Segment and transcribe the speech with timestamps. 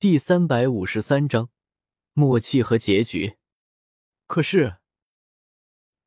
[0.00, 1.50] 第三百五十三章
[2.14, 3.36] 默契和结局。
[4.26, 4.78] 可是，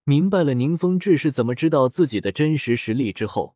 [0.03, 3.55] 明白了宁风致是怎么知道自己的真实实力之后，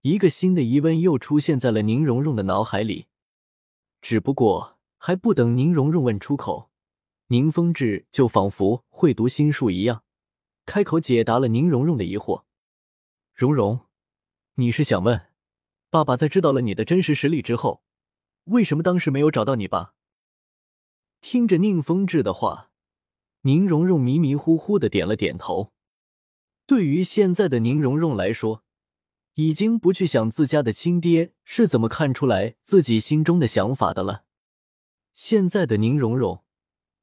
[0.00, 3.08] 一个新的疑问又出现在了宁荣荣的脑海里。
[4.00, 6.70] 只不过，还不等宁荣荣问出口，
[7.26, 10.04] 宁风致就仿佛会读心术一样，
[10.64, 12.44] 开口解答了宁荣荣的疑惑
[13.36, 13.80] ：“荣荣，
[14.54, 15.26] 你是想问，
[15.90, 17.82] 爸爸在知道了你的真实实力之后？”
[18.50, 19.94] 为什么当时没有找到你爸？
[21.20, 22.70] 听着宁风致的话，
[23.42, 25.72] 宁荣荣迷迷糊糊的点了点头。
[26.66, 28.64] 对于现在的宁荣荣来说，
[29.34, 34.24] 已经不去想自家的亲爹是怎么看出来自己心中的想法的了。
[35.14, 36.42] 现在的宁荣荣，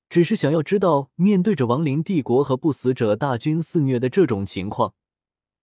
[0.09, 4.95] 只是想要知道，面对着亡灵帝国和不死者大军肆虐的这种情况，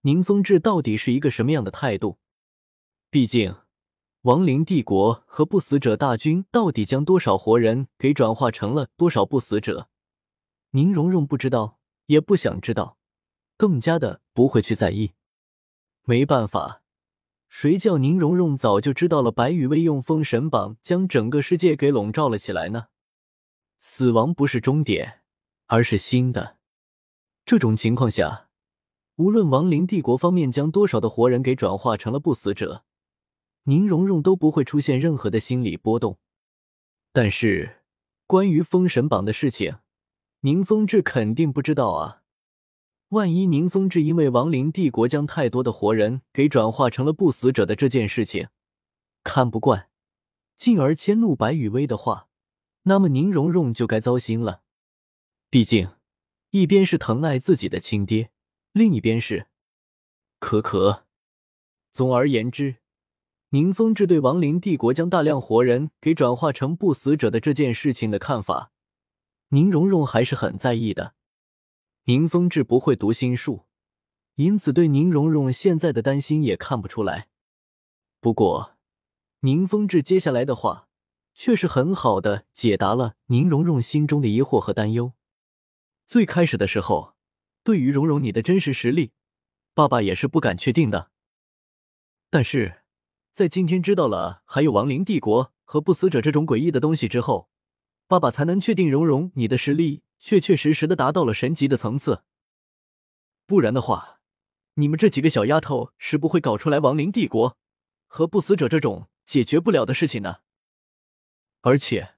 [0.02, 2.18] 宁风致到底是一个什么样的态度？
[3.10, 3.54] 毕竟。
[4.24, 9.90] 亡灵帝国和不死者大军到底将多少活人给转化成了多少不死者？
[10.70, 12.96] 宁荣荣不知道，也不想知道，
[13.58, 15.12] 更加的不会去在意。
[16.04, 16.80] 没办法，
[17.50, 22.86] 谁叫宁荣荣早就知道了白羽薇用封神榜将整个世界给笼罩了起来呢？
[23.76, 25.20] 死亡不是终点，
[25.66, 26.56] 而是新的。
[27.44, 28.48] 这种情况下，
[29.16, 32.84] 无论亡灵帝国方面将多少的活人给转化成了不死者。
[33.66, 36.18] 宁荣荣都不会出现任何的心理波动，
[37.12, 37.82] 但是
[38.26, 39.78] 关于封神榜的事情，
[40.40, 42.22] 宁风致肯定不知道啊！
[43.08, 48.48] 万一宁风致因为亡灵帝国将太多的活人给转化成了不死者的这件事情
[49.22, 49.88] 看不惯，
[50.56, 52.28] 进而迁怒白羽薇的话，
[52.82, 54.62] 那么宁荣荣就该糟心了。
[55.48, 55.90] 毕竟，
[56.50, 58.30] 一边是疼爱自己的亲爹，
[58.72, 59.46] 另一边是
[60.38, 61.06] 可可。
[61.90, 62.83] 总而言之。
[63.54, 68.72] 宁风致对亡灵帝国将大量活人给转化成不死者的这件事情的看法，
[69.50, 71.14] 宁荣荣还是很在意的。
[72.06, 73.66] 宁风致不会读心术，
[74.34, 77.28] 因此对宁荣荣现在的担心也看不出来。
[78.18, 78.76] 不过，
[79.42, 80.88] 宁风致接下来的话
[81.32, 85.12] 却是很好的解答了宁荣荣心中的疑惑和担忧。
[86.08, 87.14] 最开始的时候，
[87.62, 89.12] 对于荣荣你的真实实力，
[89.74, 91.12] 爸爸也是不敢确定的，
[92.28, 92.80] 但是。
[93.34, 97.48] 在今天知道了还有亡灵帝国和不死者这种诡异的东西之后，
[98.06, 102.22] 爸爸才能确定蓉蓉你的实力确确实实的达到了神级的层次。
[103.44, 104.20] 不然的话，
[104.74, 107.58] 你们这几个小丫头是不会搞出来亡灵帝国
[108.06, 110.42] 和不死者这种解决不了的事情的。
[111.62, 112.14] 而且，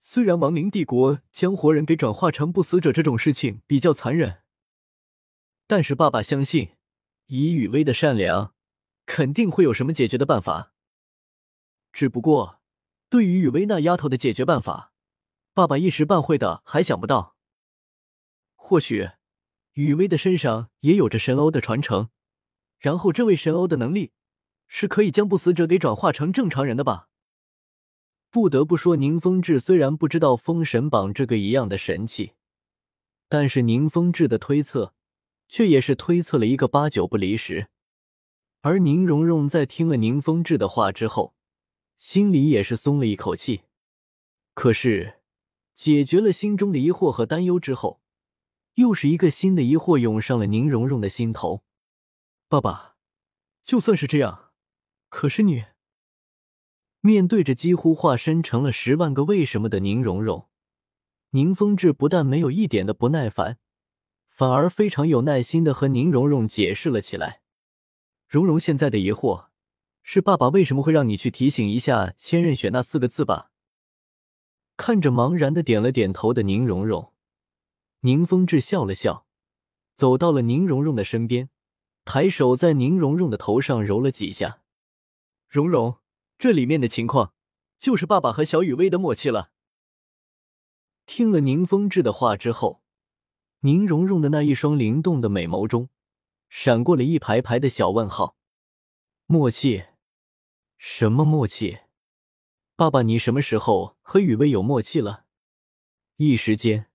[0.00, 4.38] 虽然亡灵帝国将活人给转化成不死者这种事情比较残忍，
[5.68, 6.70] 但是爸爸相信，
[7.26, 8.52] 以雨薇的善良。
[9.12, 10.72] 肯定会有什么解决的办法，
[11.92, 12.60] 只不过
[13.08, 14.92] 对于雨薇那丫头的解决办法，
[15.52, 17.36] 爸爸一时半会的还想不到。
[18.54, 19.10] 或许
[19.72, 22.10] 雨薇的身上也有着神欧的传承，
[22.78, 24.12] 然后这位神欧的能力
[24.68, 27.08] 是可以将不死者给转化成正常人的吧？
[28.30, 32.34] 不得不说，宁风致虽然不知道封神榜这个一样的神器，
[33.28, 34.94] 但是宁风致的推测
[35.48, 37.66] 却也是推测了一个八九不离十。
[38.62, 41.34] 而宁荣荣在听了宁风致的话之后，
[41.96, 43.62] 心里也是松了一口气。
[44.52, 45.20] 可是，
[45.74, 48.02] 解决了心中的疑惑和担忧之后，
[48.74, 51.62] 又是一个新的疑惑涌上了宁荣荣的心头。
[52.48, 52.96] 爸爸，
[53.64, 54.50] 就算是这样，
[55.08, 55.64] 可是你……
[57.00, 60.50] 面对着几乎化身成了十万个为什么的宁荣荣，
[61.30, 63.58] 宁风致不但没有一点的不耐烦，
[64.28, 67.39] 反而非常有耐心的和宁荣荣解释了起来。
[68.30, 69.46] 蓉蓉现在的疑惑
[70.04, 73.50] 是爸爸为什么会让你去提醒一下“千仞雪”那四个字吧？
[74.76, 77.12] 看着茫然的点了点头的宁荣荣，
[78.02, 79.26] 宁风致笑了笑，
[79.96, 81.50] 走到了宁荣荣的身边，
[82.04, 84.60] 抬手在宁荣荣的头上揉了几下。
[85.48, 85.96] 蓉蓉，
[86.38, 87.34] 这里面的情况
[87.80, 89.50] 就是爸爸和小雨薇的默契了。
[91.04, 92.84] 听了宁风致的话之后，
[93.62, 95.88] 宁荣荣的那一双灵动的美眸中。
[96.50, 98.36] 闪过了一排排的小问号，
[99.26, 99.84] 默契？
[100.76, 101.78] 什么默契？
[102.74, 105.26] 爸爸，你什么时候和雨薇有默契了？
[106.16, 106.90] 一时间，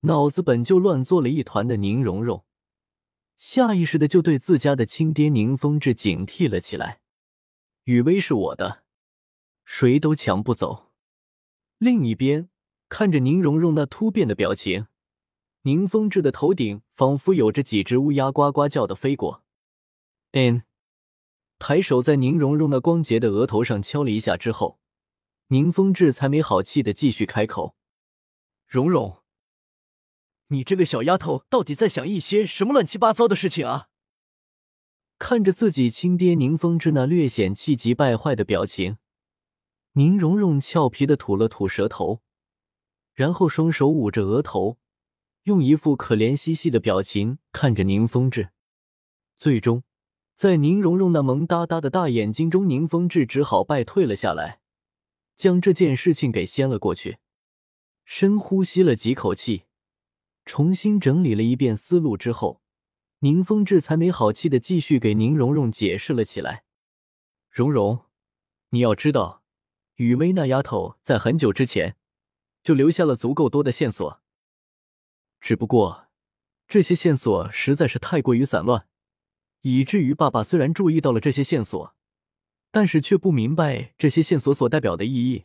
[0.00, 2.44] 脑子本就乱作了一团的宁荣荣，
[3.36, 7.00] 下意识的就对自家的亲爹宁风致警惕了起来。
[7.84, 8.84] 雨薇是我的，
[9.64, 10.92] 谁都抢不走。
[11.78, 12.50] 另一边，
[12.90, 14.86] 看着宁荣荣那突变的表情。
[15.62, 19.44] 宁风致的头顶仿佛有着几只乌鸦呱呱叫的飞过。
[20.32, 20.62] 嗯，
[21.58, 24.80] 抬手在宁荣荣那光洁的额头上敲了一下之后，
[25.48, 27.76] 宁风致才没好气的继续开口
[28.66, 29.18] ：“荣荣，
[30.48, 33.88] 你这个小丫头到底在想一些什么乱七八糟的事情啊？”
[35.20, 38.96] 看着自己亲爹宁风致那略显气急败坏的表情，
[39.92, 42.22] 宁荣荣俏皮的吐了吐舌头，
[43.14, 44.78] 然后双手捂着额头，
[45.44, 48.50] 用一副可怜兮兮的表情看着宁风致。
[49.36, 49.82] 最终，
[50.34, 54.60] 在宁荣荣那萌哒哒的大眼睛中，宁风致只好败退了下来，
[55.34, 57.18] 将这件事情给掀了过去。
[58.04, 59.64] 深呼吸了几口气，
[60.44, 62.60] 重新整理了一遍思路之后。
[63.20, 66.64] 宁风致才没好气的继续给宁荣荣解释了起来
[67.48, 68.06] ：“荣荣，
[68.70, 69.44] 你要知道，
[69.94, 71.96] 雨薇那丫头在很久之前
[72.64, 74.21] 就留下了足够多的线索，
[75.42, 76.06] 只不过
[76.66, 78.86] 这些线索实在是太过于散乱，
[79.60, 81.94] 以至于爸爸虽然注意到了这些线索，
[82.70, 85.44] 但是却不明白这些线索所代表的意义。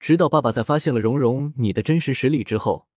[0.00, 2.88] 直到爸爸在发现了荣荣你的真实实力之后。”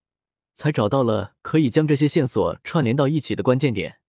[0.58, 4.00] 才找到了可以将这些线索串联到一起的关键点，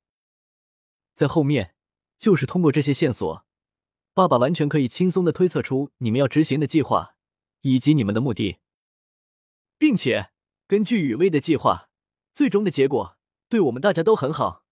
[1.14, 1.76] 在后面
[2.18, 3.46] 就是通过这些线索，
[4.14, 7.18] 爸爸完全可以轻松的推测出你们要执行的计划
[7.64, 8.60] 以及你们的目的，
[9.78, 10.30] 并且
[10.68, 11.90] 根据雨薇的计划，
[12.34, 13.18] 最终的结果
[13.48, 14.66] 对我们大家都很好。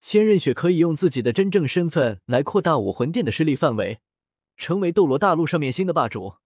[0.00, 4.00] 千仞雪可以用自己的真正身份来扩大武魂殿的势力范围，
[4.56, 6.36] 成为斗罗大陆上面新的霸主。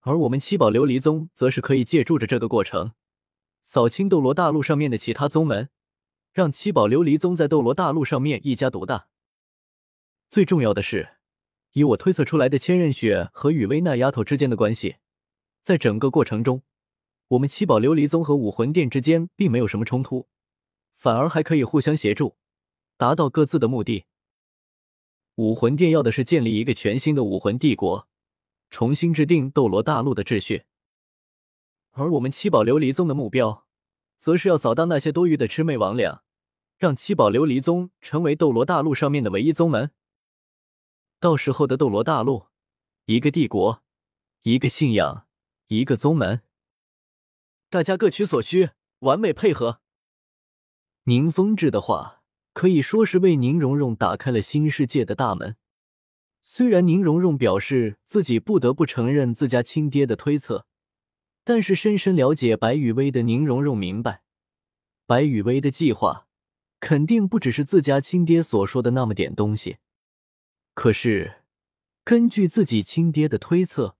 [0.00, 2.92] 而我们七宝琉璃宗则是可以借助着这个过程，
[3.62, 5.68] 扫清斗罗大陆上面的其他宗门，
[6.32, 9.08] 让七宝琉璃宗在斗罗大陆上面一家独大。
[10.30, 11.16] 最重要的是，
[11.72, 14.96] 以我推测出来的千仞雪和雨薇那丫头之间的关系，
[15.62, 16.62] 在整个过程中，
[17.28, 20.28] 我们七宝琉璃宗和武魂殿之间并没有什么冲突，
[20.96, 22.36] 反而还可以互相协助，
[22.96, 24.06] 达到各自的目的。
[25.34, 28.08] 武魂殿要的是建立一个全新的武魂帝国。
[28.70, 30.64] 重新制定斗罗大陆的秩序，
[31.92, 33.66] 而我们七宝琉璃宗的目标，
[34.18, 36.20] 则是要扫荡那些多余的魑魅魍魉，
[36.76, 39.90] 让七宝琉璃宗成为斗罗大陆上面的唯一宗门。
[41.18, 42.48] 到时候的斗罗大陆，
[43.06, 43.82] 一个帝国，
[44.42, 45.26] 一个信仰，
[45.68, 46.42] 一个宗门，
[47.70, 48.70] 大家各取所需，
[49.00, 49.80] 完美配合。
[51.04, 52.22] 宁风致的话
[52.54, 55.56] 可以说是为宁荣荣打开了新世界的大门。
[56.42, 60.66] 虽然宁荣荣表示自己不得不承认自家亲爹的推测，
[61.44, 64.22] 但是深深了解白雨薇的宁荣荣明白，
[65.04, 66.26] 白雨薇的计划
[66.80, 69.76] 肯定不只是自家亲爹所说的那么点东西。
[70.72, 71.42] 可是，
[72.02, 73.98] 根据自己亲爹的推测，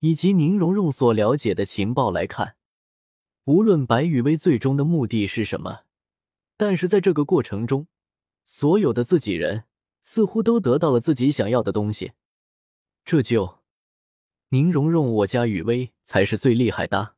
[0.00, 2.56] 以及宁荣荣所了解的情报来看，
[3.48, 5.84] 无论白雨薇最终的目的是什么，
[6.58, 7.86] 但是在这个过程中，
[8.44, 9.64] 所有的自己人。
[10.00, 12.12] 似乎都得到了自己想要的东西，
[13.04, 13.58] 这就
[14.50, 17.14] 宁荣荣，我家雨薇才是最厉害的。